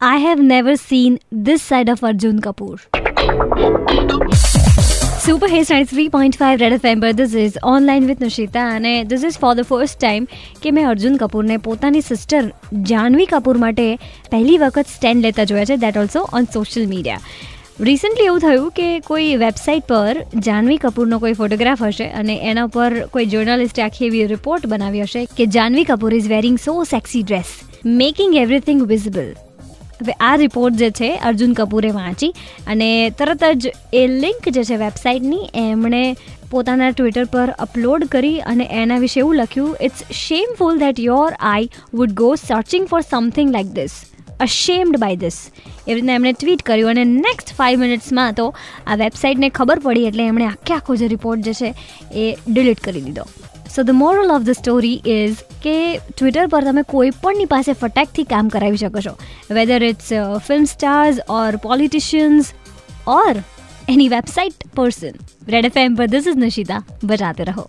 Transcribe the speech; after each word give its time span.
I 0.00 0.18
have 0.18 0.38
never 0.38 0.76
seen 0.76 1.18
this 1.32 1.62
side 1.62 1.88
of 1.88 2.02
Arjun 2.02 2.40
Kapoor. 2.40 2.74
Super 5.20 5.48
hits 5.48 5.70
ninety 5.70 5.88
three 5.90 6.10
point 6.10 6.36
five 6.40 6.60
red 6.60 6.74
F 6.74 6.84
M 6.84 7.00
પર 7.00 7.12
this 7.14 7.36
is 7.36 7.56
online 7.70 8.08
with 8.10 8.20
Nishita 8.24 8.64
અને 8.72 8.90
this 9.06 9.24
is 9.28 9.38
for 9.38 9.54
the 9.54 9.68
first 9.70 9.98
time 9.98 10.26
કે 10.62 10.72
મેં 10.72 10.88
અર્જુન 10.90 11.16
કપૂરને 11.22 11.56
પોતાની 11.64 12.04
sister 12.04 12.42
Jahnavi 12.90 13.26
કપૂર 13.30 13.62
માટે 13.62 13.86
પહેલી 14.28 14.58
વખત 14.58 14.92
stand 14.92 15.28
લેતા 15.28 15.46
જોયા 15.46 15.70
છે 15.72 15.78
that 15.86 16.00
also 16.02 16.26
on 16.32 16.50
social 16.50 16.86
media 16.92 17.24
recently 17.82 18.28
એવું 18.28 18.44
થયું 18.44 18.68
કે 18.76 18.90
કોઈ 19.08 19.32
વેબસાઇટ 19.38 19.88
પર 19.88 20.22
જાહ્નવી 20.42 20.78
કપૂરનો 20.80 21.22
કોઈ 21.24 21.38
ફોટોગ્રાફ 21.40 21.86
હશે 21.86 22.10
અને 22.20 22.36
એના 22.44 22.68
પર 22.70 23.00
કોઈ 23.16 23.30
જર્નલિસ્ટે 23.32 23.82
આખી 23.86 24.10
એવી 24.10 24.28
રિપોર્ટ 24.28 24.68
બનાવી 24.68 25.08
હશે 25.08 25.24
કે 25.34 25.48
Janhvi 25.56 25.88
Kapoor 25.90 26.20
is 26.20 26.30
wearing 26.30 26.60
so 26.60 26.78
sexy 26.92 27.24
dress 27.24 27.58
making 27.96 28.38
everything 28.38 28.86
visible 28.92 29.34
હવે 30.01 30.17
આ 30.19 30.35
રિપોર્ટ 30.43 30.77
જે 30.81 30.91
છે, 30.99 31.09
અર્જુન 31.29 31.55
કપૂરે 31.61 31.91
વાંચી 31.97 32.31
અને 32.67 32.91
તરત 33.21 33.49
જ 33.55 33.73
એ 33.93 34.05
લિંક 34.25 34.53
જે 34.57 34.67
છે 34.69 34.77
વેબસાઇટની 34.83 35.49
એમણે 35.63 36.03
પોતાના 36.53 36.93
ટ્વિટર 36.93 37.27
પર 37.33 37.49
અપલોડ 37.65 38.07
કરી 38.13 38.39
અને 38.51 38.63
એના 38.83 39.01
વિશે 39.03 39.19
એવું 39.23 39.41
લખ્યું 39.41 39.75
it's 39.87 40.01
shameful 40.21 40.79
that 40.79 41.03
your 41.03 41.29
I 41.51 41.69
would 41.99 42.15
go 42.21 42.31
searching 42.45 42.87
for 42.93 43.03
something 43.05 43.53
like 43.57 43.75
this 43.77 43.99
ashamed 44.39 44.99
by 45.03 45.21
this 45.23 45.37
એવી 45.61 45.95
રીતના 45.95 46.17
એમણે 46.19 46.33
ટ્વીટ 46.33 46.65
કર્યું 46.69 46.91
અને 46.95 47.15
નેક્સ્ટ 47.27 47.53
ફાઇવ 47.59 47.85
મિનિટ્સમાં 47.85 48.37
તો 48.39 48.47
આ 48.87 48.99
વેબસાઇટને 49.03 49.49
ખબર 49.59 49.83
પડી 49.85 50.09
એટલે 50.09 50.27
એમણે 50.27 50.47
આખે 50.49 50.75
આખો 50.77 50.99
જે 51.01 51.09
રિપોર્ટ 51.15 51.47
જે 51.47 51.53
છે, 51.59 51.73
એ 52.23 52.25
ડિલીટ 52.47 52.83
કરી 52.87 53.05
દીધો. 53.07 53.25
so 53.68 53.82
the 53.82 53.94
moral 53.94 54.32
of 54.32 54.44
the 54.44 54.58
story 54.58 55.00
is 55.12 55.42
કે 55.60 55.76
ટ્વિટર 56.10 56.46
પર 56.48 56.62
તમે 56.64 56.84
કોઈ 56.86 57.12
પણની 57.18 57.50
પાસે 57.50 57.72
ફટાકથી 57.74 58.26
કામ 58.26 58.48
કરાવી 58.48 58.82
શકો 58.82 59.02
છો 59.02 59.14
whether 59.52 59.84
it's 59.84 60.12
film 60.42 60.66
stars 60.66 61.22
or 61.32 61.60
politicians 61.62 62.52
or 63.12 63.34
any 63.88 64.10
website 64.10 64.68
person 64.74 65.18
red 65.48 65.68
F 65.68 65.76
M 65.78 65.98
પર 65.98 66.08
દિસ 66.10 66.30
ઇઝ 66.30 66.38
નશિતા 66.38 66.80
બજાતે 67.04 67.44
રહો 67.50 67.66